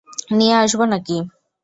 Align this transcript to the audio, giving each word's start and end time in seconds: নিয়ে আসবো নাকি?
নিয়ে 0.37 0.55
আসবো 0.55 0.83
নাকি? 0.85 1.17